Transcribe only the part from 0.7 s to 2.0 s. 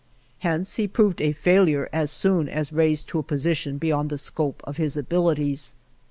he proved a failure